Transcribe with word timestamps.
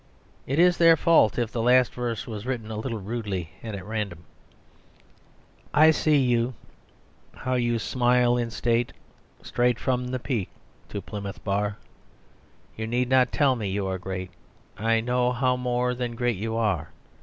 It 0.47 0.57
is 0.57 0.77
their 0.77 0.97
fault 0.97 1.37
if 1.37 1.51
the 1.51 1.61
last 1.61 1.93
verse 1.93 2.25
was 2.25 2.47
written 2.47 2.71
a 2.71 2.75
little 2.75 2.97
rudely 2.97 3.51
and 3.61 3.75
at 3.75 3.85
random 3.85 4.23
"I 5.75 5.91
see 5.91 6.17
you 6.17 6.55
how 7.35 7.53
you 7.53 7.77
smile 7.77 8.35
in 8.35 8.49
state 8.49 8.93
Straight 9.43 9.77
from 9.77 10.07
the 10.07 10.17
Peak 10.17 10.49
to 10.89 11.03
Plymouth 11.03 11.43
Bar, 11.43 11.77
You 12.75 12.87
need 12.87 13.09
not 13.09 13.31
tell 13.31 13.55
me 13.55 13.69
you 13.69 13.85
are 13.85 13.99
great, 13.99 14.31
I 14.75 15.01
know 15.01 15.31
how 15.33 15.55
more 15.55 15.93
than 15.93 16.15
great 16.15 16.37
you 16.37 16.57
are. 16.57 16.89